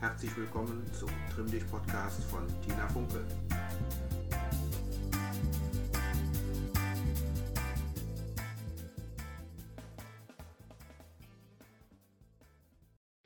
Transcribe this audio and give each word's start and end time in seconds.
Herzlich 0.00 0.36
willkommen 0.36 0.88
zum 0.96 1.08
Trimm 1.34 1.50
dich 1.50 1.68
Podcast 1.68 2.22
von 2.30 2.46
Tina 2.64 2.86
Funke. 2.86 3.26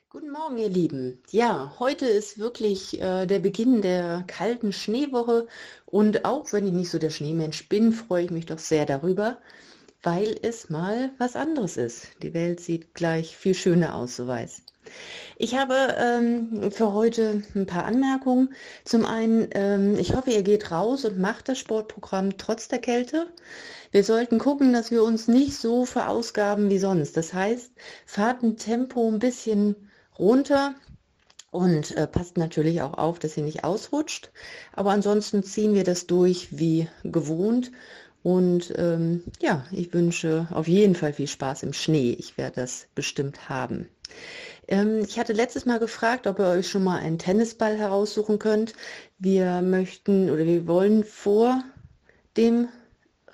Guten 0.09 0.31
Morgen, 0.31 0.57
ihr 0.57 0.69
Lieben. 0.69 1.21
Ja, 1.29 1.75
heute 1.77 2.07
ist 2.07 2.39
wirklich 2.39 2.99
äh, 2.99 3.27
der 3.27 3.37
Beginn 3.37 3.83
der 3.83 4.23
kalten 4.25 4.73
Schneewoche 4.73 5.47
und 5.85 6.25
auch 6.25 6.51
wenn 6.53 6.65
ich 6.65 6.73
nicht 6.73 6.89
so 6.89 6.97
der 6.97 7.11
Schneemensch 7.11 7.69
bin, 7.69 7.91
freue 7.91 8.25
ich 8.25 8.31
mich 8.31 8.47
doch 8.47 8.57
sehr 8.57 8.87
darüber, 8.87 9.37
weil 10.01 10.39
es 10.41 10.71
mal 10.71 11.11
was 11.19 11.35
anderes 11.35 11.77
ist. 11.77 12.07
Die 12.23 12.33
Welt 12.33 12.61
sieht 12.61 12.95
gleich 12.95 13.37
viel 13.37 13.53
schöner 13.53 13.93
aus, 13.93 14.15
so 14.15 14.25
weiß. 14.25 14.63
Ich 15.37 15.55
habe 15.55 15.95
ähm, 15.97 16.71
für 16.71 16.93
heute 16.93 17.43
ein 17.55 17.65
paar 17.65 17.85
Anmerkungen. 17.85 18.53
Zum 18.85 19.05
einen, 19.05 19.47
ähm, 19.51 19.97
ich 19.97 20.15
hoffe, 20.15 20.31
ihr 20.31 20.43
geht 20.43 20.71
raus 20.71 21.05
und 21.05 21.19
macht 21.19 21.49
das 21.49 21.59
Sportprogramm 21.59 22.37
trotz 22.37 22.67
der 22.67 22.79
Kälte. 22.79 23.27
Wir 23.91 24.03
sollten 24.03 24.39
gucken, 24.39 24.73
dass 24.73 24.91
wir 24.91 25.03
uns 25.03 25.27
nicht 25.27 25.55
so 25.55 25.85
verausgaben 25.85 26.69
wie 26.69 26.79
sonst. 26.79 27.17
Das 27.17 27.33
heißt, 27.33 27.71
fahrt 28.05 28.43
ein 28.43 28.57
Tempo 28.57 29.07
ein 29.07 29.19
bisschen 29.19 29.75
runter 30.17 30.75
und 31.51 31.95
äh, 31.95 32.07
passt 32.07 32.37
natürlich 32.37 32.81
auch 32.81 32.97
auf, 32.97 33.19
dass 33.19 33.37
ihr 33.37 33.43
nicht 33.43 33.63
ausrutscht. 33.63 34.31
Aber 34.73 34.91
ansonsten 34.91 35.43
ziehen 35.43 35.75
wir 35.75 35.83
das 35.83 36.07
durch 36.07 36.47
wie 36.57 36.87
gewohnt. 37.03 37.71
Und 38.23 38.73
ähm, 38.77 39.23
ja, 39.41 39.65
ich 39.71 39.93
wünsche 39.93 40.47
auf 40.51 40.67
jeden 40.67 40.95
Fall 40.95 41.13
viel 41.13 41.27
Spaß 41.27 41.63
im 41.63 41.73
Schnee. 41.73 42.15
Ich 42.17 42.37
werde 42.37 42.61
das 42.61 42.87
bestimmt 42.95 43.49
haben. 43.49 43.89
Ähm, 44.67 45.03
ich 45.07 45.19
hatte 45.19 45.33
letztes 45.33 45.65
Mal 45.65 45.79
gefragt, 45.79 46.27
ob 46.27 46.39
ihr 46.39 46.47
euch 46.47 46.69
schon 46.69 46.83
mal 46.83 46.99
einen 46.99 47.19
Tennisball 47.19 47.77
heraussuchen 47.77 48.39
könnt. 48.39 48.73
Wir 49.19 49.61
möchten 49.61 50.29
oder 50.29 50.45
wir 50.45 50.67
wollen 50.67 51.03
vor 51.03 51.63
dem 52.37 52.67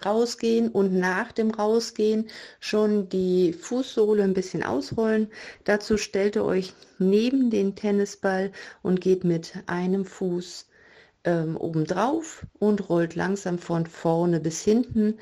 Rausgehen 0.05 0.69
und 0.69 0.94
nach 0.94 1.31
dem 1.31 1.52
Rausgehen 1.52 2.30
schon 2.59 3.09
die 3.09 3.53
Fußsohle 3.53 4.23
ein 4.23 4.33
bisschen 4.33 4.63
ausrollen. 4.63 5.30
Dazu 5.66 5.97
stellt 5.97 6.36
ihr 6.36 6.45
euch 6.45 6.73
neben 6.99 7.49
den 7.49 7.75
Tennisball 7.75 8.52
und 8.81 9.02
geht 9.02 9.23
mit 9.23 9.53
einem 9.67 10.05
Fuß 10.05 10.67
ähm, 11.25 11.58
oben 11.58 11.86
drauf 11.86 12.45
und 12.59 12.89
rollt 12.89 13.16
langsam 13.16 13.59
von 13.59 13.86
vorne 13.86 14.39
bis 14.39 14.64
hinten, 14.64 15.17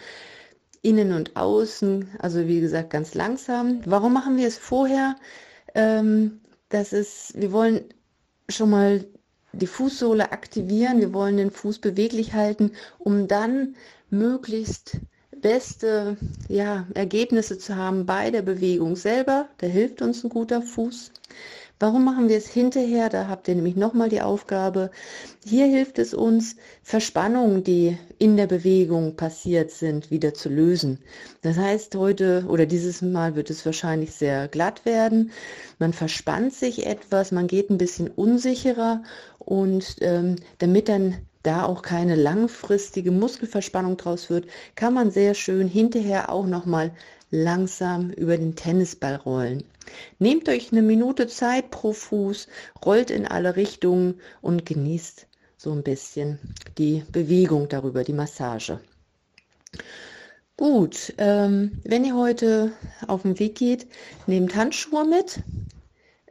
innen 0.84 1.12
und 1.12 1.36
außen, 1.36 2.10
also 2.20 2.48
wie 2.48 2.62
gesagt 2.62 2.92
ganz 2.92 3.16
langsam. 3.16 3.82
Warum 3.86 4.14
machen 4.14 4.38
wir 4.38 4.48
es 4.48 4.58
vorher? 4.58 5.16
Ähm, 5.78 6.42
das 6.70 6.92
ist, 6.92 7.40
wir 7.40 7.52
wollen 7.52 7.86
schon 8.50 8.72
mal 8.72 9.06
die 9.54 9.68
Fußsohle 9.68 10.32
aktivieren, 10.32 11.00
wir 11.00 11.14
wollen 11.14 11.38
den 11.38 11.52
Fuß 11.52 11.80
beweglich 11.80 12.34
halten, 12.34 12.72
um 12.98 13.28
dann 13.28 13.76
möglichst 14.10 14.98
beste 15.40 16.18
ja, 16.50 16.88
Ergebnisse 16.96 17.60
zu 17.60 17.76
haben 17.76 18.08
bei 18.08 18.32
der 18.32 18.42
Bewegung 18.42 18.96
selber. 18.96 19.50
Da 19.60 19.68
hilft 19.68 20.02
uns 20.02 20.24
ein 20.24 20.30
guter 20.30 20.64
Fuß. 20.64 21.12
Warum 21.80 22.06
machen 22.06 22.28
wir 22.28 22.38
es 22.38 22.48
hinterher? 22.48 23.08
Da 23.10 23.28
habt 23.28 23.48
ihr 23.48 23.54
nämlich 23.54 23.76
nochmal 23.76 24.10
die 24.10 24.22
Aufgabe. 24.22 24.90
Hier 25.46 25.68
hilft 25.68 26.00
es 26.00 26.16
uns, 26.16 26.56
Verspannungen, 26.82 27.64
die 27.64 27.98
in 28.18 28.36
der 28.36 28.48
Bewegung 28.48 29.16
passiert 29.16 29.70
sind, 29.70 30.10
wieder 30.10 30.34
zu 30.34 30.50
lösen. 30.50 31.00
Das 31.44 31.58
heißt, 31.58 31.96
heute 31.96 32.46
oder 32.48 32.66
dieses 32.66 33.04
Mal 33.04 33.36
wird 33.36 33.52
es 33.52 33.64
wahrscheinlich 33.64 34.12
sehr 34.14 34.48
glatt 34.48 34.86
werden. 34.86 35.32
Man 35.78 35.94
verspannt 35.94 36.54
sich 36.54 36.88
etwas, 36.88 37.32
man 37.32 37.46
geht 37.46 37.70
ein 37.70 37.78
bisschen 37.78 38.08
unsicherer 38.10 39.04
und 39.38 39.98
ähm, 40.02 40.38
damit 40.58 40.90
dann 40.90 41.18
da 41.48 41.66
auch 41.66 41.82
keine 41.82 42.16
langfristige 42.16 43.12
Muskelverspannung 43.12 43.96
draus 43.96 44.30
wird, 44.30 44.48
kann 44.76 44.94
man 44.94 45.12
sehr 45.12 45.34
schön 45.34 45.68
hinterher 45.68 46.30
auch 46.30 46.46
nochmal 46.46 46.92
langsam 47.32 48.12
über 48.12 48.38
den 48.38 48.56
Tennisball 48.56 49.16
rollen. 49.16 49.64
Nehmt 50.20 50.50
euch 50.50 50.72
eine 50.72 50.82
Minute 50.82 51.28
Zeit 51.28 51.72
pro 51.72 51.94
Fuß, 51.94 52.48
rollt 52.86 53.10
in 53.10 53.26
alle 53.26 53.56
Richtungen 53.56 54.20
und 54.42 54.66
genießt 54.66 55.28
so 55.56 55.72
ein 55.72 55.84
bisschen 55.84 56.38
die 56.78 57.04
Bewegung 57.12 57.70
darüber, 57.70 58.04
die 58.04 58.14
Massage. 58.14 58.82
Gut, 60.58 61.14
ähm, 61.18 61.80
wenn 61.84 62.04
ihr 62.04 62.16
heute 62.16 62.74
auf 63.08 63.22
den 63.22 63.40
Weg 63.40 63.56
geht, 63.56 63.88
nehmt 64.26 64.56
Handschuhe 64.56 65.06
mit. 65.06 65.40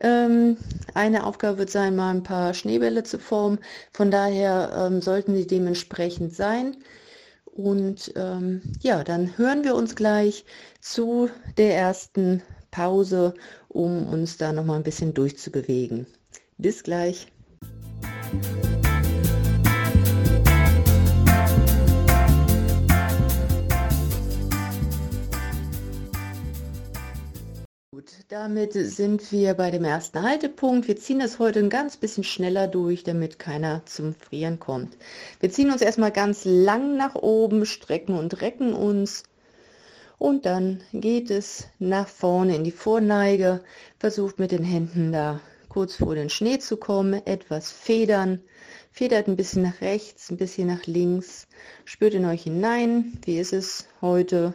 Ähm, 0.06 0.56
eine 0.94 1.26
Aufgabe 1.26 1.58
wird 1.58 1.70
sein, 1.70 1.96
mal 1.96 2.14
ein 2.14 2.22
paar 2.22 2.54
Schneebälle 2.54 3.02
zu 3.02 3.18
formen. 3.18 3.58
Von 3.92 4.12
daher 4.12 4.86
ähm, 4.86 5.02
sollten 5.02 5.34
sie 5.34 5.48
dementsprechend 5.48 6.32
sein. 6.32 6.76
Und 7.44 8.12
ähm, 8.14 8.60
ja, 8.80 9.02
dann 9.02 9.36
hören 9.36 9.64
wir 9.64 9.74
uns 9.74 9.96
gleich 9.96 10.44
zu 10.80 11.28
der 11.56 11.76
ersten 11.76 12.42
Pause, 12.70 13.34
um 13.68 14.06
uns 14.06 14.36
da 14.36 14.52
noch 14.52 14.64
mal 14.64 14.76
ein 14.76 14.84
bisschen 14.84 15.12
durchzubewegen. 15.12 16.06
Bis 16.56 16.84
gleich. 16.84 17.26
Damit 28.28 28.72
sind 28.72 29.30
wir 29.30 29.54
bei 29.54 29.70
dem 29.70 29.84
ersten 29.84 30.20
Haltepunkt. 30.20 30.88
Wir 30.88 30.96
ziehen 30.96 31.20
das 31.20 31.38
heute 31.38 31.60
ein 31.60 31.70
ganz 31.70 31.96
bisschen 31.96 32.24
schneller 32.24 32.66
durch, 32.66 33.04
damit 33.04 33.38
keiner 33.38 33.82
zum 33.86 34.14
Frieren 34.14 34.58
kommt. 34.58 34.96
Wir 35.38 35.50
ziehen 35.50 35.70
uns 35.70 35.80
erstmal 35.80 36.10
ganz 36.10 36.44
lang 36.44 36.96
nach 36.96 37.14
oben, 37.14 37.64
strecken 37.66 38.18
und 38.18 38.40
recken 38.40 38.74
uns. 38.74 39.22
Und 40.18 40.44
dann 40.44 40.82
geht 40.92 41.30
es 41.30 41.68
nach 41.78 42.08
vorne 42.08 42.56
in 42.56 42.64
die 42.64 42.72
Vorneige, 42.72 43.62
versucht 43.98 44.40
mit 44.40 44.50
den 44.50 44.64
Händen 44.64 45.12
da 45.12 45.40
kurz 45.68 45.94
vor 45.96 46.14
den 46.14 46.30
Schnee 46.30 46.58
zu 46.58 46.78
kommen, 46.78 47.24
etwas 47.26 47.70
federn, 47.70 48.40
federt 48.90 49.28
ein 49.28 49.36
bisschen 49.36 49.62
nach 49.62 49.80
rechts, 49.82 50.30
ein 50.30 50.38
bisschen 50.38 50.68
nach 50.68 50.86
links, 50.86 51.46
spürt 51.84 52.14
in 52.14 52.24
euch 52.24 52.44
hinein, 52.44 53.18
wie 53.24 53.38
ist 53.38 53.52
es 53.52 53.86
heute, 54.00 54.54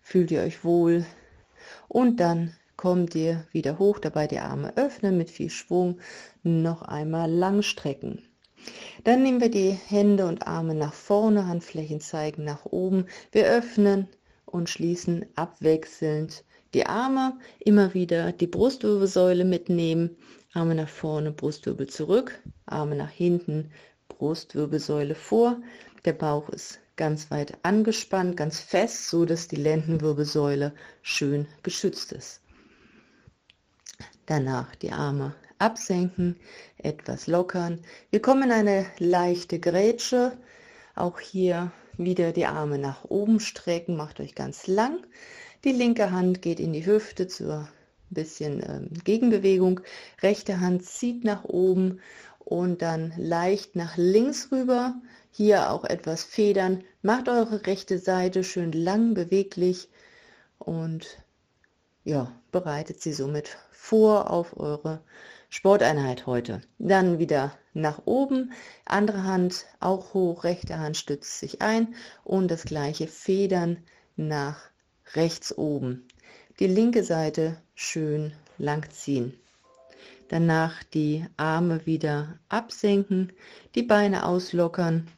fühlt 0.00 0.30
ihr 0.30 0.42
euch 0.42 0.64
wohl? 0.64 1.04
Und 1.88 2.20
dann 2.20 2.54
kommt 2.84 3.14
ihr 3.14 3.46
wieder 3.50 3.78
hoch, 3.78 3.98
dabei 3.98 4.26
die 4.26 4.40
Arme 4.40 4.76
öffnen 4.76 5.16
mit 5.16 5.30
viel 5.30 5.48
Schwung, 5.48 6.00
noch 6.42 6.82
einmal 6.82 7.30
lang 7.30 7.62
strecken. 7.62 8.28
Dann 9.04 9.22
nehmen 9.22 9.40
wir 9.40 9.50
die 9.50 9.70
Hände 9.70 10.26
und 10.26 10.46
Arme 10.46 10.74
nach 10.74 10.92
vorne, 10.92 11.46
Handflächen 11.46 12.02
zeigen 12.02 12.44
nach 12.44 12.66
oben. 12.66 13.06
Wir 13.32 13.46
öffnen, 13.46 14.06
und 14.44 14.68
schließen 14.68 15.24
abwechselnd 15.34 16.44
die 16.74 16.84
Arme, 16.84 17.38
immer 17.58 17.94
wieder 17.94 18.32
die 18.32 18.46
Brustwirbelsäule 18.46 19.46
mitnehmen, 19.46 20.18
Arme 20.52 20.74
nach 20.74 20.90
vorne, 20.90 21.32
Brustwirbel 21.32 21.88
zurück, 21.88 22.38
Arme 22.66 22.96
nach 22.96 23.10
hinten, 23.10 23.70
Brustwirbelsäule 24.08 25.14
vor. 25.14 25.56
Der 26.04 26.12
Bauch 26.12 26.50
ist 26.50 26.80
ganz 26.96 27.30
weit 27.30 27.56
angespannt, 27.62 28.36
ganz 28.36 28.60
fest, 28.60 29.08
so 29.08 29.24
dass 29.24 29.48
die 29.48 29.56
Lendenwirbelsäule 29.56 30.74
schön 31.00 31.46
geschützt 31.62 32.12
ist. 32.12 32.43
Danach 34.26 34.74
die 34.76 34.92
Arme 34.92 35.34
absenken, 35.58 36.36
etwas 36.78 37.26
lockern. 37.26 37.80
Wir 38.10 38.20
kommen 38.22 38.44
in 38.44 38.52
eine 38.52 38.86
leichte 38.98 39.58
Grätsche. 39.58 40.36
Auch 40.94 41.20
hier 41.20 41.72
wieder 41.98 42.32
die 42.32 42.46
Arme 42.46 42.78
nach 42.78 43.04
oben 43.04 43.40
strecken, 43.40 43.96
macht 43.96 44.20
euch 44.20 44.34
ganz 44.34 44.66
lang. 44.66 44.98
Die 45.64 45.72
linke 45.72 46.10
Hand 46.10 46.42
geht 46.42 46.60
in 46.60 46.72
die 46.72 46.86
Hüfte 46.86 47.26
zur 47.26 47.68
bisschen 48.10 48.62
ähm, 48.62 48.90
Gegenbewegung. 49.04 49.80
Rechte 50.22 50.60
Hand 50.60 50.84
zieht 50.84 51.24
nach 51.24 51.44
oben 51.44 52.00
und 52.38 52.80
dann 52.82 53.12
leicht 53.16 53.76
nach 53.76 53.96
links 53.96 54.50
rüber. 54.52 54.94
Hier 55.30 55.70
auch 55.70 55.84
etwas 55.84 56.24
federn. 56.24 56.84
Macht 57.02 57.28
eure 57.28 57.66
rechte 57.66 57.98
Seite 57.98 58.44
schön 58.44 58.72
lang 58.72 59.14
beweglich 59.14 59.88
und 60.58 61.18
ja, 62.04 62.30
bereitet 62.52 63.02
sie 63.02 63.12
somit 63.12 63.56
vor 63.84 64.30
auf 64.30 64.58
eure 64.58 65.02
Sporteinheit 65.50 66.24
heute. 66.24 66.62
Dann 66.78 67.18
wieder 67.18 67.52
nach 67.74 68.06
oben, 68.06 68.52
andere 68.86 69.24
Hand 69.24 69.66
auch 69.78 70.14
hoch, 70.14 70.42
rechte 70.42 70.78
Hand 70.78 70.96
stützt 70.96 71.38
sich 71.38 71.60
ein 71.60 71.94
und 72.24 72.50
das 72.50 72.64
gleiche 72.64 73.08
Federn 73.08 73.76
nach 74.16 74.56
rechts 75.12 75.56
oben. 75.58 76.08
Die 76.60 76.66
linke 76.66 77.04
Seite 77.04 77.58
schön 77.74 78.32
lang 78.56 78.88
ziehen. 78.90 79.34
Danach 80.28 80.82
die 80.82 81.26
Arme 81.36 81.84
wieder 81.84 82.38
absenken, 82.48 83.34
die 83.74 83.82
Beine 83.82 84.24
auslockern, 84.24 85.08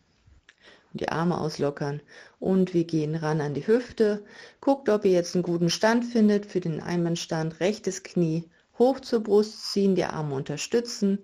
die 0.93 1.09
Arme 1.09 1.41
auslockern 1.41 2.01
und 2.41 2.75
wir 2.75 2.83
gehen 2.83 3.15
ran 3.15 3.41
an 3.41 3.55
die 3.55 3.69
Hüfte. 3.69 4.25
Guckt, 4.61 4.89
ob 4.89 5.05
ihr 5.05 5.13
jetzt 5.13 5.37
einen 5.37 5.45
guten 5.45 5.71
Stand 5.71 6.05
findet 6.05 6.47
für 6.47 6.59
den 6.59 6.81
Einbandstand. 6.81 7.61
Rechtes 7.61 8.03
Knie 8.03 8.45
Hoch 8.79 9.01
zur 9.01 9.23
Brust 9.23 9.73
ziehen, 9.73 9.95
die 9.95 10.05
Arme 10.05 10.35
unterstützen, 10.35 11.19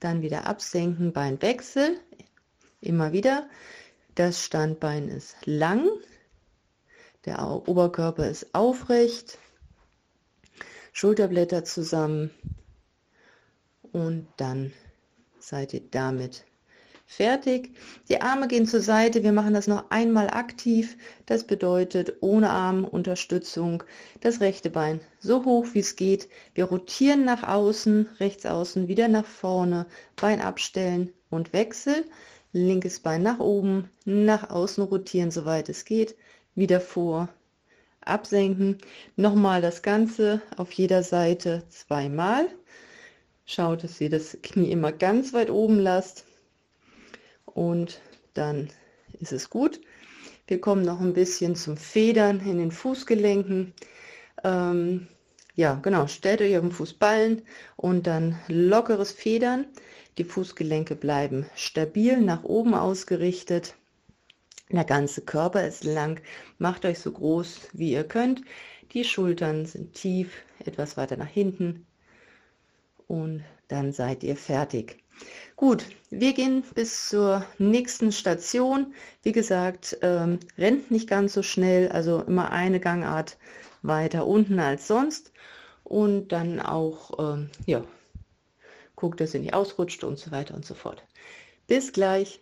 dann 0.00 0.22
wieder 0.22 0.46
absenken, 0.46 1.12
Beinwechsel, 1.12 1.98
immer 2.80 3.12
wieder. 3.12 3.48
Das 4.14 4.44
Standbein 4.44 5.08
ist 5.08 5.36
lang, 5.46 5.88
der 7.24 7.40
Oberkörper 7.68 8.28
ist 8.28 8.54
aufrecht, 8.54 9.38
Schulterblätter 10.92 11.64
zusammen. 11.64 12.30
Und 13.92 14.28
dann 14.36 14.72
seid 15.38 15.74
ihr 15.74 15.82
damit 15.90 16.44
fertig. 17.10 17.74
Die 18.08 18.20
Arme 18.20 18.46
gehen 18.46 18.66
zur 18.66 18.80
Seite. 18.80 19.24
Wir 19.24 19.32
machen 19.32 19.52
das 19.52 19.66
noch 19.66 19.90
einmal 19.90 20.30
aktiv. 20.30 20.96
Das 21.26 21.44
bedeutet 21.44 22.14
ohne 22.20 22.50
Armunterstützung 22.50 23.82
das 24.20 24.40
rechte 24.40 24.70
Bein 24.70 25.00
so 25.18 25.44
hoch 25.44 25.66
wie 25.72 25.80
es 25.80 25.96
geht. 25.96 26.28
Wir 26.54 26.66
rotieren 26.66 27.24
nach 27.24 27.42
außen, 27.42 28.08
rechts 28.20 28.46
außen, 28.46 28.86
wieder 28.86 29.08
nach 29.08 29.26
vorne, 29.26 29.86
Bein 30.16 30.40
abstellen 30.40 31.12
und 31.30 31.52
Wechsel. 31.52 32.04
Linkes 32.52 33.00
Bein 33.00 33.22
nach 33.22 33.40
oben, 33.40 33.90
nach 34.04 34.48
außen 34.48 34.84
rotieren, 34.84 35.32
soweit 35.32 35.68
es 35.68 35.84
geht. 35.84 36.16
Wieder 36.54 36.80
vor, 36.80 37.28
absenken. 38.02 38.78
Nochmal 39.16 39.62
das 39.62 39.82
Ganze 39.82 40.42
auf 40.56 40.72
jeder 40.72 41.02
Seite 41.02 41.64
zweimal. 41.70 42.46
Schaut, 43.46 43.82
dass 43.82 44.00
ihr 44.00 44.10
das 44.10 44.38
Knie 44.42 44.70
immer 44.70 44.92
ganz 44.92 45.32
weit 45.32 45.50
oben 45.50 45.80
lasst 45.80 46.24
und 47.54 48.00
dann 48.34 48.68
ist 49.20 49.32
es 49.32 49.50
gut. 49.50 49.80
Wir 50.46 50.60
kommen 50.60 50.84
noch 50.84 51.00
ein 51.00 51.12
bisschen 51.12 51.54
zum 51.54 51.76
Federn 51.76 52.40
in 52.40 52.58
den 52.58 52.72
Fußgelenken. 52.72 53.72
Ähm, 54.42 55.08
ja, 55.54 55.74
genau, 55.74 56.06
stellt 56.06 56.40
euch 56.40 56.56
auf 56.56 56.62
den 56.62 56.72
Fußballen 56.72 57.42
und 57.76 58.06
dann 58.06 58.38
lockeres 58.48 59.12
Federn. 59.12 59.66
Die 60.18 60.24
Fußgelenke 60.24 60.96
bleiben 60.96 61.46
stabil 61.54 62.20
nach 62.20 62.44
oben 62.44 62.74
ausgerichtet. 62.74 63.74
Der 64.70 64.84
ganze 64.84 65.22
Körper 65.22 65.66
ist 65.66 65.84
lang. 65.84 66.20
Macht 66.58 66.84
euch 66.84 66.98
so 66.98 67.12
groß 67.12 67.68
wie 67.72 67.92
ihr 67.92 68.04
könnt. 68.04 68.42
Die 68.92 69.04
Schultern 69.04 69.66
sind 69.66 69.94
tief, 69.94 70.32
etwas 70.64 70.96
weiter 70.96 71.16
nach 71.16 71.28
hinten. 71.28 71.86
Und 73.06 73.44
dann 73.70 73.92
seid 73.92 74.22
ihr 74.22 74.36
fertig. 74.36 75.02
Gut, 75.56 75.84
wir 76.08 76.32
gehen 76.32 76.62
bis 76.74 77.08
zur 77.08 77.44
nächsten 77.58 78.12
Station. 78.12 78.94
Wie 79.22 79.32
gesagt, 79.32 79.98
ähm, 80.00 80.40
rennt 80.56 80.90
nicht 80.90 81.08
ganz 81.08 81.34
so 81.34 81.42
schnell, 81.42 81.88
also 81.90 82.22
immer 82.22 82.50
eine 82.50 82.80
Gangart 82.80 83.36
weiter 83.82 84.26
unten 84.26 84.58
als 84.58 84.86
sonst. 84.86 85.32
Und 85.84 86.28
dann 86.28 86.60
auch, 86.60 87.18
ähm, 87.18 87.50
ja, 87.66 87.84
guckt, 88.96 89.20
dass 89.20 89.34
ihr 89.34 89.40
nicht 89.40 89.54
ausrutscht 89.54 90.04
und 90.04 90.18
so 90.18 90.30
weiter 90.30 90.54
und 90.54 90.64
so 90.64 90.74
fort. 90.74 91.02
Bis 91.66 91.92
gleich. 91.92 92.40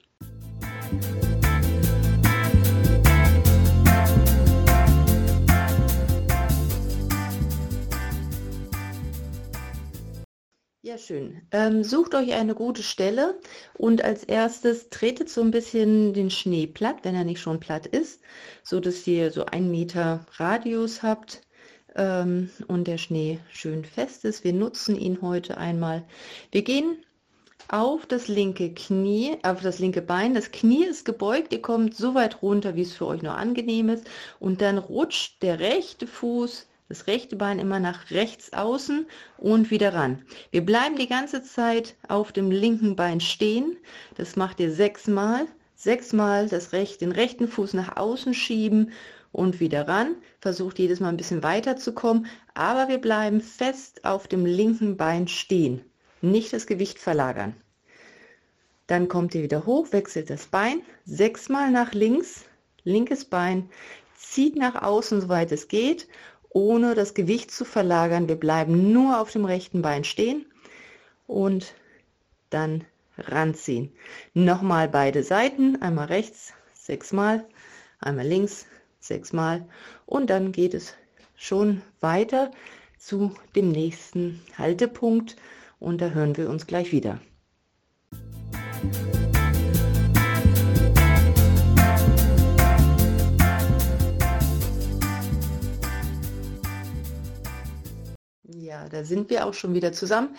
Ja, 10.83 10.97
schön. 10.97 11.43
Ähm, 11.51 11.83
sucht 11.83 12.15
euch 12.15 12.33
eine 12.35 12.55
gute 12.55 12.83
Stelle 12.85 13.39
und 13.75 14.03
als 14.05 14.23
erstes 14.25 14.91
tretet 14.91 15.29
so 15.29 15.41
ein 15.41 15.51
bisschen 15.51 16.15
den 16.15 16.31
Schnee 16.31 16.67
platt, 16.69 16.99
wenn 17.03 17.15
er 17.17 17.25
nicht 17.25 17.41
schon 17.41 17.59
platt 17.61 17.87
ist, 17.87 18.21
so 18.63 18.79
dass 18.81 19.07
ihr 19.07 19.33
so 19.33 19.45
einen 19.47 19.71
Meter 19.73 20.25
Radius 20.37 21.03
habt 21.03 21.43
ähm, 21.97 22.51
und 22.69 22.87
der 22.87 22.99
Schnee 22.99 23.41
schön 23.51 23.85
fest 23.85 24.25
ist. 24.25 24.45
Wir 24.45 24.53
nutzen 24.53 24.97
ihn 24.97 25.21
heute 25.21 25.59
einmal. 25.59 26.05
Wir 26.53 26.63
gehen 26.63 27.05
auf 27.69 28.07
das 28.07 28.29
linke 28.29 28.73
Knie, 28.73 29.37
auf 29.43 29.61
das 29.63 29.81
linke 29.81 30.01
Bein. 30.03 30.35
Das 30.35 30.53
Knie 30.53 30.85
ist 30.85 31.05
gebeugt, 31.05 31.53
ihr 31.53 31.63
kommt 31.63 31.97
so 31.97 32.15
weit 32.15 32.41
runter, 32.43 32.77
wie 32.77 32.83
es 32.83 32.95
für 32.95 33.07
euch 33.07 33.23
noch 33.23 33.37
angenehm 33.37 33.89
ist 33.89 34.09
und 34.39 34.61
dann 34.63 34.79
rutscht 34.79 35.43
der 35.43 35.59
rechte 35.61 36.07
Fuß 36.07 36.67
das 36.89 37.07
rechte 37.07 37.37
Bein 37.37 37.59
immer 37.59 37.81
nach 37.81 38.11
rechts 38.11 38.53
außen 38.53 39.07
und 39.37 39.71
wieder 39.71 39.93
ran. 39.93 40.23
Wir 40.51 40.65
bleiben 40.65 40.97
die 40.97 41.09
ganze 41.09 41.43
Zeit 41.43 41.97
auf 42.09 42.33
dem 42.33 42.51
linken 42.51 42.97
Bein 42.97 43.21
stehen. 43.21 43.77
Das 44.17 44.37
macht 44.37 44.59
ihr 44.61 44.73
sechsmal. 44.73 45.47
Sechsmal 45.77 46.49
das 46.49 46.73
recht, 46.73 47.03
den 47.03 47.13
rechten 47.13 47.47
Fuß 47.47 47.75
nach 47.75 47.97
außen 47.97 48.35
schieben 48.35 48.91
und 49.31 49.61
wieder 49.61 49.87
ran. 49.87 50.17
Versucht 50.41 50.79
jedes 50.79 50.99
Mal 50.99 51.11
ein 51.11 51.17
bisschen 51.17 51.43
weiter 51.43 51.77
zu 51.77 51.93
kommen, 51.93 52.27
aber 52.55 52.89
wir 52.89 52.99
bleiben 52.99 53.41
fest 53.41 54.05
auf 54.05 54.27
dem 54.27 54.45
linken 54.45 54.97
Bein 54.97 55.29
stehen. 55.29 55.83
Nicht 56.21 56.53
das 56.53 56.67
Gewicht 56.67 56.99
verlagern. 56.99 57.55
Dann 58.89 59.07
kommt 59.07 59.35
ihr 59.35 59.43
wieder 59.43 59.67
hoch, 59.67 59.93
wechselt 59.93 60.31
das 60.31 60.47
Bein, 60.47 60.81
sechsmal 61.05 61.71
nach 61.71 61.93
links, 61.93 62.47
linkes 62.83 63.27
Bein, 63.27 63.69
zieht 64.17 64.57
nach 64.57 64.83
außen, 64.83 65.21
soweit 65.21 65.53
es 65.53 65.69
geht 65.69 66.09
ohne 66.59 66.95
das 66.95 67.15
Gewicht 67.15 67.53
zu 67.53 67.65
verlagern. 67.65 68.29
Wir 68.29 68.35
bleiben 68.35 68.93
nur 68.93 69.21
auf 69.21 69.31
dem 69.31 69.45
rechten 69.45 69.81
Bein 69.81 70.03
stehen 70.03 70.45
und 71.27 71.73
dann 72.51 72.85
ranziehen. 73.17 73.93
Nochmal 74.35 74.89
beide 74.89 75.23
Seiten, 75.23 75.81
einmal 75.81 76.07
rechts, 76.07 76.53
sechsmal, 76.75 77.47
einmal 78.01 78.27
links, 78.27 78.67
sechsmal 78.99 79.69
und 80.05 80.31
dann 80.31 80.51
geht 80.51 80.75
es 80.75 80.95
schon 81.37 81.83
weiter 82.01 82.51
zu 82.99 83.33
dem 83.55 83.71
nächsten 83.71 84.43
Haltepunkt 84.57 85.37
und 85.79 86.01
da 86.01 86.11
hören 86.11 86.37
wir 86.37 86.51
uns 86.51 86.67
gleich 86.67 86.91
wieder. 86.91 87.21
Da 98.91 99.05
sind 99.05 99.31
wir 99.31 99.47
auch 99.47 99.55
schon 99.55 99.75
wieder 99.75 99.93
zusammen. 99.93 100.37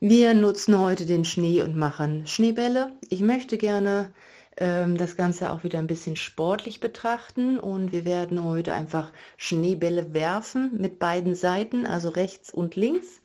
Wir 0.00 0.34
nutzen 0.34 0.78
heute 0.78 1.04
den 1.04 1.24
Schnee 1.24 1.62
und 1.62 1.76
machen 1.76 2.26
Schneebälle. 2.26 2.92
Ich 3.10 3.20
möchte 3.20 3.58
gerne 3.58 4.12
ähm, 4.56 4.96
das 4.96 5.16
Ganze 5.16 5.50
auch 5.50 5.62
wieder 5.62 5.78
ein 5.78 5.86
bisschen 5.86 6.16
sportlich 6.16 6.80
betrachten 6.80 7.58
und 7.58 7.92
wir 7.92 8.04
werden 8.04 8.42
heute 8.42 8.72
einfach 8.72 9.12
Schneebälle 9.36 10.14
werfen 10.14 10.70
mit 10.78 10.98
beiden 10.98 11.34
Seiten, 11.34 11.86
also 11.86 12.08
rechts 12.08 12.52
und 12.52 12.76
links. 12.76 13.20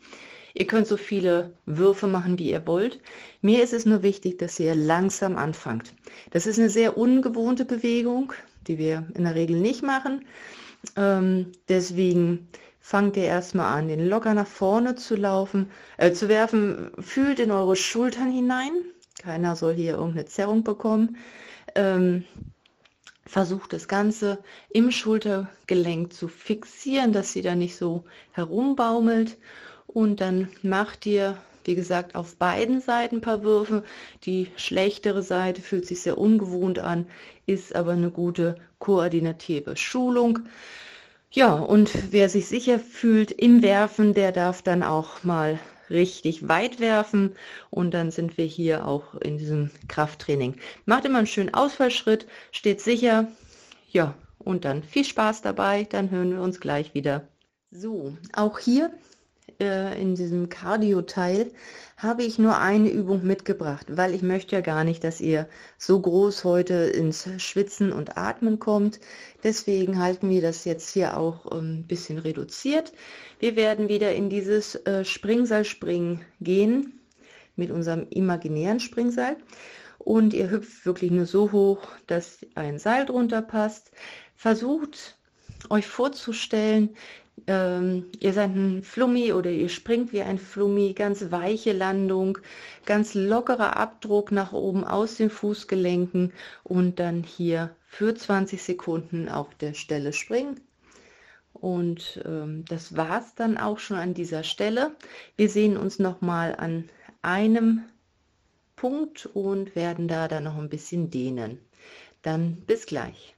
Ihr 0.53 0.67
könnt 0.67 0.87
so 0.87 0.95
viele 0.95 1.53
Würfe 1.65 2.07
machen, 2.07 2.39
wie 2.39 2.51
ihr 2.51 2.65
wollt. 2.65 3.01
Mir 3.41 3.61
ist 3.61 3.73
es 3.73 3.85
nur 3.85 4.03
wichtig, 4.03 4.37
dass 4.39 4.59
ihr 4.59 4.73
langsam 4.73 5.35
anfangt. 5.35 5.93
Das 6.31 6.47
ist 6.47 6.57
eine 6.57 6.69
sehr 6.69 6.97
ungewohnte 6.97 7.65
Bewegung, 7.65 8.31
die 8.67 8.77
wir 8.77 9.05
in 9.15 9.25
der 9.25 9.35
Regel 9.35 9.59
nicht 9.59 9.83
machen. 9.83 10.25
Ähm, 10.95 11.51
deswegen 11.67 12.47
fangt 12.85 13.17
ihr 13.17 13.23
erstmal 13.23 13.79
an, 13.79 13.87
den 13.87 14.07
locker 14.07 14.35
nach 14.35 14.45
vorne 14.45 14.93
zu 14.93 15.15
laufen, 15.15 15.71
äh, 15.97 16.11
zu 16.11 16.29
werfen. 16.29 16.91
Fühlt 16.99 17.39
in 17.39 17.49
eure 17.49 17.75
Schultern 17.75 18.31
hinein. 18.31 18.73
Keiner 19.23 19.55
soll 19.55 19.73
hier 19.73 19.93
irgendeine 19.93 20.25
Zerrung 20.25 20.63
bekommen. 20.63 21.17
Ähm, 21.73 22.25
versucht 23.25 23.73
das 23.73 23.87
Ganze 23.87 24.37
im 24.69 24.91
Schultergelenk 24.91 26.13
zu 26.13 26.27
fixieren, 26.27 27.11
dass 27.11 27.33
sie 27.33 27.41
da 27.41 27.55
nicht 27.55 27.75
so 27.75 28.03
herumbaumelt. 28.33 29.39
Und 29.87 30.21
dann 30.21 30.49
macht 30.61 31.07
ihr, 31.07 31.39
wie 31.63 31.73
gesagt, 31.73 32.13
auf 32.13 32.35
beiden 32.35 32.81
Seiten 32.81 33.15
ein 33.15 33.21
paar 33.21 33.41
Würfe. 33.41 33.83
Die 34.25 34.51
schlechtere 34.57 35.23
Seite 35.23 35.63
fühlt 35.63 35.87
sich 35.87 36.01
sehr 36.03 36.19
ungewohnt 36.19 36.77
an, 36.77 37.07
ist 37.47 37.75
aber 37.75 37.93
eine 37.93 38.11
gute 38.11 38.57
koordinative 38.77 39.75
Schulung. 39.75 40.41
Ja, 41.31 41.53
und 41.53 41.91
wer 42.11 42.29
sich 42.29 42.47
sicher 42.47 42.79
fühlt 42.79 43.31
im 43.31 43.61
Werfen, 43.61 44.13
der 44.13 44.31
darf 44.31 44.61
dann 44.61 44.83
auch 44.83 45.23
mal 45.23 45.59
richtig 45.89 46.47
weit 46.47 46.79
werfen 46.79 47.35
und 47.69 47.93
dann 47.93 48.11
sind 48.11 48.37
wir 48.37 48.45
hier 48.45 48.87
auch 48.87 49.15
in 49.15 49.37
diesem 49.37 49.69
Krafttraining. 49.87 50.55
Macht 50.85 51.05
immer 51.05 51.19
einen 51.19 51.27
schönen 51.27 51.53
Ausfallschritt, 51.53 52.25
steht 52.51 52.81
sicher. 52.81 53.27
Ja, 53.91 54.15
und 54.39 54.65
dann 54.65 54.83
viel 54.83 55.05
Spaß 55.05 55.41
dabei, 55.41 55.83
dann 55.83 56.09
hören 56.09 56.31
wir 56.31 56.41
uns 56.41 56.59
gleich 56.59 56.93
wieder. 56.93 57.27
So, 57.71 58.17
auch 58.33 58.59
hier 58.59 58.91
äh, 59.59 59.99
in 60.01 60.15
diesem 60.15 60.49
Cardio-Teil 60.49 61.51
habe 61.97 62.23
ich 62.23 62.39
nur 62.39 62.57
eine 62.57 62.89
Übung 62.89 63.25
mitgebracht, 63.25 63.87
weil 63.89 64.13
ich 64.13 64.21
möchte 64.21 64.55
ja 64.55 64.61
gar 64.61 64.83
nicht, 64.83 65.03
dass 65.03 65.21
ihr 65.21 65.47
so 65.77 65.99
groß 65.99 66.43
heute 66.43 66.73
ins 66.73 67.29
Schwitzen 67.37 67.93
und 67.93 68.17
Atmen 68.17 68.59
kommt. 68.59 68.99
Deswegen 69.43 69.99
halten 69.99 70.29
wir 70.29 70.41
das 70.41 70.65
jetzt 70.65 70.89
hier 70.91 71.17
auch 71.17 71.45
ein 71.51 71.87
bisschen 71.87 72.17
reduziert. 72.17 72.91
Wir 73.39 73.55
werden 73.55 73.87
wieder 73.87 74.13
in 74.13 74.29
dieses 74.29 74.75
äh, 74.75 75.05
Springseilspringen 75.05 76.21
gehen 76.41 76.99
mit 77.55 77.71
unserem 77.71 78.07
imaginären 78.09 78.79
Springseil. 78.79 79.37
Und 79.97 80.33
ihr 80.33 80.51
hüpft 80.51 80.85
wirklich 80.85 81.11
nur 81.11 81.25
so 81.25 81.51
hoch, 81.51 81.87
dass 82.07 82.45
ein 82.55 82.77
Seil 82.77 83.05
drunter 83.05 83.41
passt. 83.41 83.91
Versucht 84.35 85.17
euch 85.69 85.87
vorzustellen, 85.87 86.95
ähm, 87.47 88.05
ihr 88.19 88.33
seid 88.33 88.55
ein 88.55 88.83
Flummi 88.83 89.33
oder 89.33 89.51
ihr 89.51 89.69
springt 89.69 90.13
wie 90.13 90.21
ein 90.21 90.39
Flummi, 90.39 90.93
ganz 90.93 91.31
weiche 91.31 91.73
Landung, 91.73 92.37
ganz 92.85 93.13
lockerer 93.13 93.77
Abdruck 93.77 94.31
nach 94.31 94.53
oben 94.53 94.83
aus 94.83 95.15
den 95.15 95.29
Fußgelenken 95.29 96.33
und 96.63 96.99
dann 96.99 97.23
hier 97.23 97.75
für 97.87 98.15
20 98.15 98.61
Sekunden 98.61 99.29
auf 99.29 99.53
der 99.55 99.73
Stelle 99.73 100.13
springen. 100.13 100.59
Und 101.53 102.21
ähm, 102.25 102.65
das 102.67 102.97
war 102.97 103.21
es 103.21 103.35
dann 103.35 103.57
auch 103.57 103.79
schon 103.79 103.97
an 103.97 104.13
dieser 104.13 104.43
Stelle. 104.43 104.91
Wir 105.37 105.49
sehen 105.49 105.77
uns 105.77 105.99
noch 105.99 106.21
mal 106.21 106.55
an 106.55 106.89
einem 107.21 107.83
Punkt 108.75 109.25
und 109.33 109.75
werden 109.75 110.07
da 110.07 110.27
dann 110.27 110.43
noch 110.43 110.57
ein 110.57 110.69
bisschen 110.69 111.09
dehnen. 111.09 111.59
Dann 112.21 112.57
bis 112.67 112.85
gleich. 112.85 113.35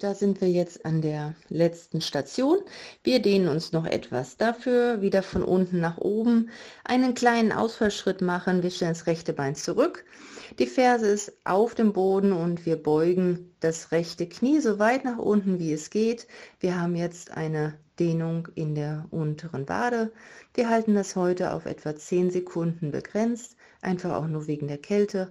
Da 0.00 0.14
sind 0.14 0.40
wir 0.40 0.48
jetzt 0.48 0.86
an 0.86 1.02
der 1.02 1.34
letzten 1.48 2.00
Station. 2.00 2.58
Wir 3.02 3.20
dehnen 3.20 3.48
uns 3.48 3.72
noch 3.72 3.84
etwas. 3.84 4.36
Dafür 4.36 5.02
wieder 5.02 5.22
von 5.22 5.42
unten 5.42 5.80
nach 5.80 5.98
oben 5.98 6.50
einen 6.84 7.14
kleinen 7.14 7.52
Ausfallschritt 7.52 8.20
machen. 8.20 8.62
Wir 8.62 8.70
stellen 8.70 8.92
das 8.92 9.06
rechte 9.06 9.32
Bein 9.32 9.54
zurück. 9.54 10.04
Die 10.58 10.66
Ferse 10.66 11.06
ist 11.06 11.32
auf 11.44 11.74
dem 11.74 11.92
Boden 11.92 12.32
und 12.32 12.64
wir 12.64 12.76
beugen 12.76 13.54
das 13.60 13.92
rechte 13.92 14.28
Knie 14.28 14.60
so 14.60 14.78
weit 14.78 15.04
nach 15.04 15.18
unten, 15.18 15.58
wie 15.58 15.72
es 15.72 15.90
geht. 15.90 16.26
Wir 16.60 16.80
haben 16.80 16.96
jetzt 16.96 17.32
eine 17.32 17.74
Dehnung 17.98 18.48
in 18.54 18.74
der 18.74 19.06
unteren 19.10 19.68
Wade. 19.68 20.12
Wir 20.54 20.70
halten 20.70 20.94
das 20.94 21.14
heute 21.14 21.52
auf 21.52 21.66
etwa 21.66 21.94
10 21.94 22.30
Sekunden 22.30 22.90
begrenzt, 22.90 23.56
einfach 23.82 24.12
auch 24.12 24.26
nur 24.26 24.46
wegen 24.46 24.66
der 24.66 24.78
Kälte 24.78 25.30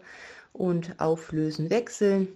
und 0.53 0.99
auflösen, 0.99 1.69
wechseln. 1.69 2.27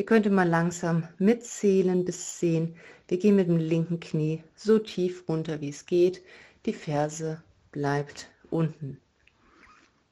Hier 0.00 0.06
könnte 0.06 0.30
man 0.30 0.48
langsam 0.48 1.06
mitzählen 1.18 2.06
bis 2.06 2.38
10. 2.38 2.74
Wir 3.08 3.18
gehen 3.18 3.36
mit 3.36 3.48
dem 3.48 3.58
linken 3.58 4.00
Knie 4.00 4.42
so 4.56 4.78
tief 4.78 5.28
runter, 5.28 5.60
wie 5.60 5.68
es 5.68 5.84
geht. 5.84 6.22
Die 6.64 6.72
Ferse 6.72 7.42
bleibt 7.70 8.30
unten. 8.48 8.98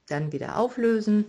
Dann 0.07 0.31
wieder 0.31 0.59
auflösen. 0.59 1.25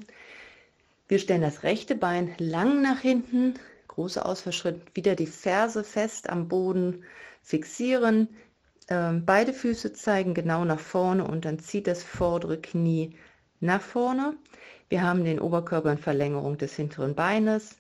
Wir 1.08 1.20
stellen 1.20 1.42
das 1.42 1.64
rechte 1.64 1.96
Bein 1.96 2.36
lang 2.38 2.82
nach 2.82 3.00
hinten, 3.00 3.54
großer 3.88 4.26
Ausfallschritt, 4.26 4.94
wieder 4.94 5.16
die 5.16 5.26
Ferse 5.26 5.86
fest 5.86 6.30
am 6.30 6.50
Boden 6.50 7.06
fixieren. 7.42 8.28
Ähm, 8.90 9.24
beide 9.26 9.54
Füße 9.54 9.94
zeigen 9.94 10.34
genau 10.34 10.66
nach 10.66 10.82
vorne 10.82 11.26
und 11.26 11.46
dann 11.46 11.60
zieht 11.60 11.88
das 11.88 12.04
vordere 12.04 12.60
Knie 12.60 13.16
nach 13.62 13.82
vorne. 13.82 14.36
Wir 14.90 15.02
haben 15.02 15.24
den 15.24 15.40
Oberkörper 15.40 15.94
in 15.94 15.98
Verlängerung 15.98 16.58
des 16.58 16.76
hinteren 16.76 17.16
Beines. 17.16 17.78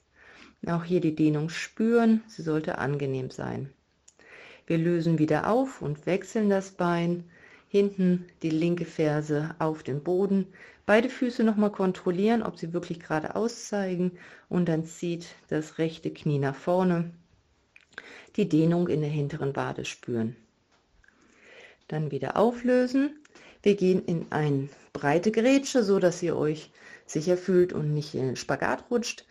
Auch 0.68 0.84
hier 0.84 1.00
die 1.00 1.16
Dehnung 1.16 1.50
spüren, 1.50 2.22
sie 2.28 2.42
sollte 2.42 2.78
angenehm 2.78 3.32
sein. 3.32 3.70
Wir 4.68 4.78
lösen 4.78 5.18
wieder 5.18 5.50
auf 5.50 5.82
und 5.82 6.06
wechseln 6.06 6.50
das 6.50 6.72
Bein. 6.72 7.24
Hinten 7.70 8.26
die 8.44 8.50
linke 8.50 8.86
Ferse 8.86 9.56
auf 9.60 9.84
den 9.84 10.04
Boden. 10.04 10.48
Beide 10.86 11.10
Füße 11.10 11.44
nochmal 11.44 11.72
kontrollieren, 11.72 12.44
ob 12.44 12.58
sie 12.58 12.74
wirklich 12.74 13.00
geradeaus 13.00 13.68
zeigen 13.68 14.12
und 14.50 14.68
dann 14.68 14.86
zieht 14.86 15.28
das 15.48 15.78
rechte 15.78 16.12
Knie 16.12 16.40
nach 16.40 16.56
vorne. 16.56 17.12
Die 18.36 18.50
Dehnung 18.50 18.88
in 18.88 19.02
der 19.02 19.10
hinteren 19.10 19.56
Wade 19.56 19.86
spüren. 19.86 20.36
Dann 21.88 22.12
wieder 22.12 22.38
auflösen. 22.38 23.20
Wir 23.64 23.76
gehen 23.76 24.04
in 24.06 24.28
eine 24.32 24.70
breite 24.94 25.32
Grätsche, 25.32 25.84
so 25.84 26.00
dass 26.00 26.22
ihr 26.24 26.36
euch 26.36 26.72
sicher 27.06 27.38
fühlt 27.38 27.74
und 27.74 27.94
nicht 27.94 28.14
in 28.14 28.28
den 28.28 28.36
Spagat 28.36 28.86
rutscht. 28.92 29.26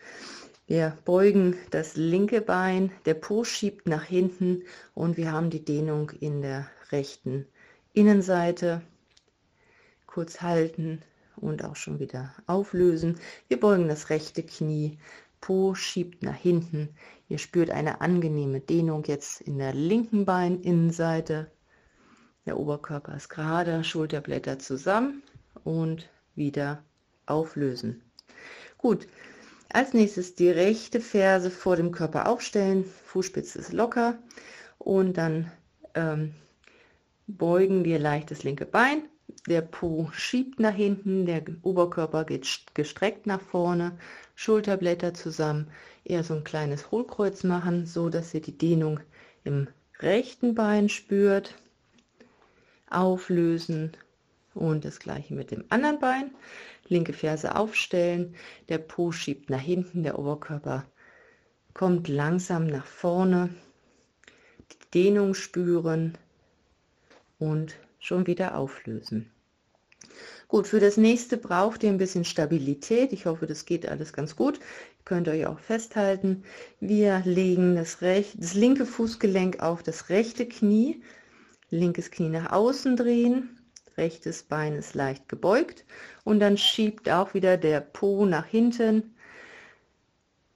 Wir 0.69 0.95
beugen 1.03 1.55
das 1.71 1.95
linke 1.95 2.41
Bein, 2.41 2.91
der 3.05 3.15
Po 3.15 3.43
schiebt 3.43 3.87
nach 3.87 4.03
hinten 4.03 4.61
und 4.93 5.17
wir 5.17 5.31
haben 5.31 5.49
die 5.49 5.65
Dehnung 5.65 6.11
in 6.11 6.43
der 6.43 6.67
rechten 6.91 7.47
Innenseite. 7.93 8.83
Kurz 10.05 10.41
halten 10.41 11.01
und 11.37 11.65
auch 11.65 11.75
schon 11.75 11.97
wieder 11.97 12.35
auflösen. 12.45 13.19
Wir 13.47 13.59
beugen 13.59 13.87
das 13.87 14.11
rechte 14.11 14.43
Knie, 14.43 14.99
Po 15.41 15.73
schiebt 15.73 16.21
nach 16.21 16.35
hinten. 16.35 16.89
Ihr 17.29 17.39
spürt 17.39 17.71
eine 17.71 18.01
angenehme 18.01 18.59
Dehnung 18.59 19.05
jetzt 19.05 19.41
in 19.41 19.57
der 19.57 19.73
linken 19.73 20.25
Beininnenseite. 20.25 21.49
Der 22.45 22.59
Oberkörper 22.59 23.15
ist 23.15 23.29
gerade, 23.29 23.83
Schulterblätter 23.83 24.59
zusammen 24.59 25.23
und 25.63 26.07
wieder 26.35 26.83
auflösen. 27.25 28.03
Gut, 28.77 29.07
als 29.71 29.93
nächstes 29.93 30.35
die 30.35 30.49
rechte 30.49 30.99
Ferse 30.99 31.51
vor 31.51 31.75
dem 31.75 31.91
Körper 31.91 32.27
aufstellen, 32.27 32.85
Fußspitze 33.05 33.59
ist 33.59 33.73
locker. 33.73 34.17
Und 34.77 35.17
dann 35.17 35.51
ähm, 35.93 36.33
beugen 37.27 37.85
wir 37.85 37.99
leicht 37.99 38.31
das 38.31 38.43
linke 38.43 38.65
Bein, 38.65 39.03
der 39.47 39.61
Po 39.61 40.09
schiebt 40.11 40.59
nach 40.59 40.73
hinten, 40.73 41.25
der 41.25 41.43
Oberkörper 41.61 42.25
geht 42.25 42.47
gestreckt 42.73 43.27
nach 43.27 43.41
vorne, 43.41 43.97
Schulterblätter 44.35 45.13
zusammen, 45.13 45.69
eher 46.03 46.23
so 46.23 46.33
ein 46.33 46.43
kleines 46.43 46.91
Hohlkreuz 46.91 47.43
machen, 47.43 47.85
so 47.85 48.09
dass 48.09 48.33
ihr 48.33 48.41
die 48.41 48.57
Dehnung 48.57 48.99
im 49.43 49.67
rechten 49.99 50.55
Bein 50.55 50.89
spürt, 50.89 51.55
auflösen 52.89 53.91
und 54.53 54.85
das 54.85 54.99
gleiche 54.99 55.33
mit 55.33 55.51
dem 55.51 55.63
anderen 55.69 55.99
Bein 55.99 56.31
linke 56.87 57.13
Ferse 57.13 57.55
aufstellen, 57.55 58.35
der 58.67 58.79
Po 58.79 59.11
schiebt 59.11 59.49
nach 59.49 59.61
hinten, 59.61 60.03
der 60.03 60.19
Oberkörper 60.19 60.85
kommt 61.73 62.07
langsam 62.07 62.67
nach 62.67 62.85
vorne, 62.85 63.49
die 64.71 64.91
Dehnung 64.93 65.33
spüren 65.33 66.17
und 67.37 67.75
schon 67.99 68.27
wieder 68.27 68.55
auflösen. 68.55 69.31
Gut, 70.47 70.65
für 70.67 70.79
das 70.79 70.97
nächste 70.97 71.37
braucht 71.37 71.83
ihr 71.83 71.89
ein 71.89 71.99
bisschen 71.99 72.25
Stabilität. 72.25 73.13
Ich 73.13 73.27
hoffe, 73.27 73.45
das 73.45 73.65
geht 73.65 73.87
alles 73.87 74.13
ganz 74.13 74.35
gut. 74.35 74.57
Ihr 74.57 75.05
könnt 75.05 75.27
euch 75.27 75.45
auch 75.45 75.59
festhalten. 75.59 76.43
Wir 76.79 77.21
legen 77.23 77.75
das, 77.75 78.01
recht, 78.01 78.33
das 78.41 78.55
linke 78.55 78.87
Fußgelenk 78.87 79.59
auf 79.59 79.83
das 79.83 80.09
rechte 80.09 80.47
Knie, 80.47 81.03
linkes 81.69 82.09
Knie 82.09 82.29
nach 82.29 82.51
außen 82.51 82.95
drehen, 82.95 83.58
rechtes 83.99 84.43
Bein 84.43 84.75
ist 84.75 84.95
leicht 84.95 85.29
gebeugt 85.29 85.85
und 86.23 86.39
dann 86.39 86.57
schiebt 86.57 87.09
auch 87.09 87.33
wieder 87.33 87.57
der 87.57 87.81
Po 87.81 88.25
nach 88.25 88.45
hinten. 88.45 89.13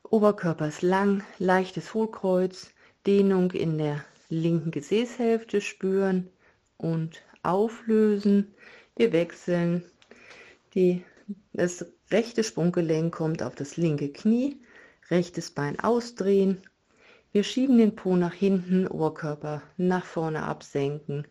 Oberkörper 0.09 0.69
ist 0.69 0.81
lang, 0.81 1.23
leichtes 1.39 1.93
Hohlkreuz, 1.93 2.71
Dehnung 3.05 3.51
in 3.51 3.77
der 3.77 4.03
linken 4.29 4.71
Gesäßhälfte 4.71 5.59
spüren 5.59 6.29
und 6.77 7.21
auflösen. 7.43 8.55
Wir 8.95 9.11
wechseln. 9.11 9.83
Die, 10.73 11.03
das 11.51 11.85
rechte 12.11 12.43
Sprunggelenk 12.43 13.13
kommt 13.13 13.43
auf 13.43 13.55
das 13.55 13.75
linke 13.75 14.09
Knie, 14.09 14.61
rechtes 15.11 15.51
Bein 15.51 15.79
ausdrehen. 15.79 16.61
Wir 17.33 17.43
schieben 17.43 17.77
den 17.77 17.95
Po 17.95 18.15
nach 18.15 18.33
hinten, 18.33 18.87
Oberkörper 18.87 19.61
nach 19.77 20.05
vorne 20.05 20.43
absenken 20.43 21.27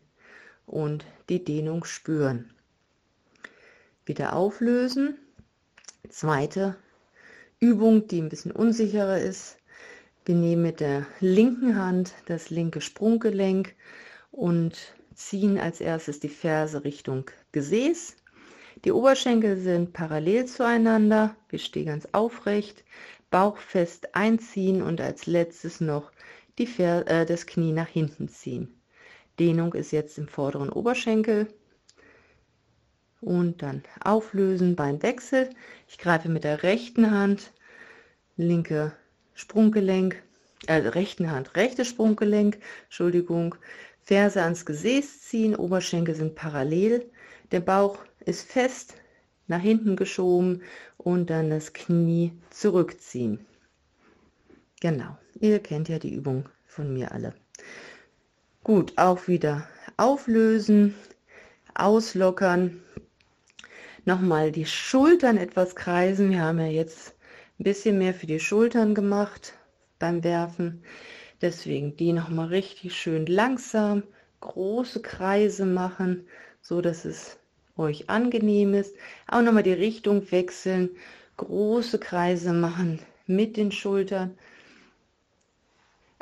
und 0.65 1.05
die 1.29 1.43
Dehnung 1.43 1.83
spüren. 1.83 2.53
Wieder 4.05 4.33
auflösen. 4.33 5.17
Zweite 6.09 6.75
Übung, 7.59 8.07
die 8.07 8.21
ein 8.21 8.29
bisschen 8.29 8.51
unsicherer 8.51 9.19
ist. 9.19 9.57
Wir 10.25 10.35
nehmen 10.35 10.61
mit 10.61 10.79
der 10.79 11.05
linken 11.19 11.77
Hand 11.77 12.13
das 12.25 12.49
linke 12.49 12.81
Sprunggelenk 12.81 13.75
und 14.31 14.77
ziehen 15.15 15.57
als 15.57 15.79
erstes 15.79 16.19
die 16.19 16.29
Ferse 16.29 16.83
Richtung 16.83 17.29
Gesäß. 17.51 18.15
Die 18.83 18.91
Oberschenkel 18.91 19.57
sind 19.57 19.93
parallel 19.93 20.45
zueinander. 20.45 21.35
Wir 21.49 21.59
stehen 21.59 21.85
ganz 21.85 22.07
aufrecht. 22.11 22.83
Bauch 23.31 23.57
fest 23.57 24.15
einziehen 24.15 24.81
und 24.81 24.99
als 24.99 25.25
letztes 25.25 25.79
noch 25.79 26.11
die 26.57 26.67
Fer 26.67 27.07
äh, 27.07 27.25
das 27.25 27.45
Knie 27.45 27.71
nach 27.71 27.87
hinten 27.87 28.27
ziehen. 28.27 28.82
Dehnung 29.39 29.73
ist 29.73 29.91
jetzt 29.91 30.17
im 30.17 30.27
vorderen 30.27 30.69
Oberschenkel. 30.69 31.47
Und 33.21 33.61
dann 33.61 33.83
auflösen, 34.03 34.75
Beinwechsel. 34.75 35.49
Ich 35.87 35.97
greife 35.97 36.29
mit 36.29 36.43
der 36.43 36.63
rechten 36.63 37.11
Hand, 37.11 37.53
linke 38.35 38.93
Sprunggelenk, 39.33 40.21
äh, 40.67 40.75
rechten 40.75 41.31
Hand, 41.31 41.55
rechtes 41.55 41.87
Sprunggelenk, 41.87 42.59
Entschuldigung, 42.85 43.55
Ferse 44.01 44.43
ans 44.43 44.65
Gesäß 44.65 45.21
ziehen, 45.21 45.55
Oberschenkel 45.55 46.15
sind 46.15 46.35
parallel, 46.35 47.09
der 47.51 47.61
Bauch 47.61 47.99
ist 48.25 48.51
fest, 48.51 48.95
nach 49.47 49.61
hinten 49.61 49.95
geschoben 49.95 50.61
und 50.97 51.29
dann 51.29 51.49
das 51.49 51.73
Knie 51.73 52.33
zurückziehen. 52.49 53.45
Genau, 54.81 55.17
ihr 55.39 55.59
kennt 55.59 55.89
ja 55.89 55.99
die 55.99 56.13
Übung 56.13 56.49
von 56.65 56.93
mir 56.93 57.11
alle. 57.11 57.33
Gut, 58.63 58.93
auch 58.95 59.27
wieder 59.27 59.67
auflösen, 59.97 60.95
auslockern. 61.75 62.81
Nochmal 64.05 64.53
die 64.53 64.65
Schultern 64.65 65.35
etwas 65.35 65.75
kreisen. 65.75 66.29
Wir 66.29 66.43
haben 66.43 66.59
ja 66.59 66.67
jetzt 66.67 67.13
ein 67.59 67.65
bisschen 67.65 67.97
mehr 67.97 68.13
für 68.13 68.25
die 68.25 68.39
Schultern 68.39 68.95
gemacht 68.95 69.55
beim 69.99 70.23
Werfen. 70.23 70.81
Deswegen 71.41 71.97
die 71.97 72.13
nochmal 72.13 72.47
richtig 72.47 72.95
schön 72.95 73.25
langsam 73.25 74.03
große 74.39 75.01
Kreise 75.01 75.65
machen, 75.65 76.25
so 76.61 76.79
dass 76.79 77.03
es 77.03 77.37
euch 77.75 78.09
angenehm 78.09 78.75
ist. 78.75 78.95
Auch 79.27 79.41
nochmal 79.41 79.63
die 79.63 79.73
Richtung 79.73 80.31
wechseln, 80.31 80.89
große 81.35 81.99
Kreise 81.99 82.53
machen 82.53 82.99
mit 83.27 83.57
den 83.57 83.73
Schultern. 83.73 84.37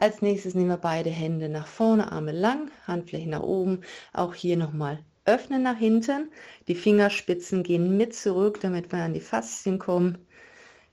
Als 0.01 0.23
nächstes 0.23 0.55
nehmen 0.55 0.69
wir 0.69 0.77
beide 0.77 1.11
Hände 1.11 1.47
nach 1.47 1.67
vorne, 1.67 2.11
Arme 2.11 2.31
lang, 2.31 2.71
Handflächen 2.87 3.29
nach 3.29 3.43
oben. 3.43 3.81
Auch 4.13 4.33
hier 4.33 4.57
nochmal 4.57 4.97
öffnen 5.25 5.61
nach 5.61 5.77
hinten. 5.77 6.31
Die 6.67 6.73
Fingerspitzen 6.73 7.61
gehen 7.61 7.97
mit 7.97 8.15
zurück, 8.15 8.59
damit 8.61 8.91
wir 8.91 8.97
an 8.97 9.13
die 9.13 9.19
Faszien 9.19 9.77
kommen. 9.77 10.17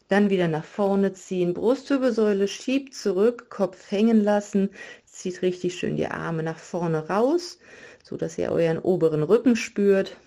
Dann 0.08 0.28
wieder 0.28 0.46
nach 0.46 0.64
vorne 0.66 1.14
ziehen, 1.14 1.54
Brustwirbelsäule 1.54 2.48
schiebt 2.48 2.94
zurück, 2.94 3.48
Kopf 3.48 3.90
hängen 3.90 4.22
lassen, 4.22 4.68
zieht 5.06 5.40
richtig 5.40 5.78
schön 5.78 5.96
die 5.96 6.08
Arme 6.08 6.42
nach 6.42 6.58
vorne 6.58 7.08
raus, 7.08 7.58
so 8.04 8.18
dass 8.18 8.36
ihr 8.36 8.52
euren 8.52 8.78
oberen 8.78 9.22
Rücken 9.22 9.56
spürt. 9.56 10.18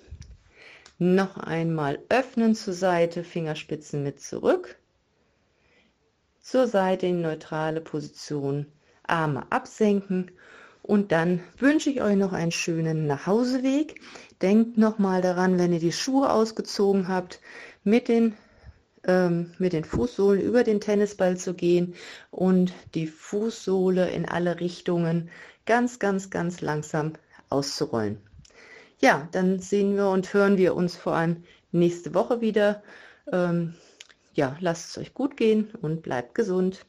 Noch 0.97 1.37
einmal 1.37 1.99
öffnen 2.09 2.55
zur 2.55 2.73
Seite, 2.73 3.23
Fingerspitzen 3.23 4.01
mit 4.01 4.19
zurück. 4.19 4.80
Zur 6.41 6.67
Seite 6.67 7.07
in 7.07 7.21
neutrale 7.21 7.81
Position, 7.81 8.65
Arme 9.03 9.45
absenken 9.51 10.31
und 10.81 11.11
dann 11.11 11.41
wünsche 11.57 11.89
ich 11.89 12.01
euch 12.01 12.15
noch 12.15 12.33
einen 12.33 12.51
schönen 12.51 13.05
Nachhauseweg. 13.07 14.01
Denkt 14.41 14.77
noch 14.77 14.97
mal 14.97 15.21
daran, 15.21 15.59
wenn 15.59 15.73
ihr 15.73 15.79
die 15.79 15.91
Schuhe 15.91 16.31
ausgezogen 16.31 17.07
habt, 17.07 17.39
mit 17.83 18.07
den 18.07 18.35
ähm, 19.05 19.53
mit 19.57 19.73
den 19.73 19.83
Fußsohlen 19.83 20.41
über 20.41 20.63
den 20.63 20.79
Tennisball 20.79 21.37
zu 21.37 21.53
gehen 21.53 21.95
und 22.29 22.73
die 22.93 23.07
Fußsohle 23.07 24.09
in 24.09 24.27
alle 24.27 24.59
Richtungen 24.59 25.29
ganz, 25.65 25.99
ganz, 25.99 26.29
ganz 26.29 26.61
langsam 26.61 27.13
auszurollen. 27.49 28.17
Ja, 28.99 29.27
dann 29.31 29.59
sehen 29.59 29.95
wir 29.95 30.09
und 30.09 30.33
hören 30.33 30.57
wir 30.57 30.75
uns 30.75 30.95
vor 30.95 31.15
allem 31.15 31.43
nächste 31.71 32.13
Woche 32.13 32.41
wieder. 32.41 32.83
Ähm, 33.31 33.73
ja, 34.33 34.57
lasst 34.59 34.89
es 34.91 34.97
euch 34.97 35.13
gut 35.13 35.37
gehen 35.37 35.71
und 35.81 36.01
bleibt 36.03 36.35
gesund. 36.35 36.85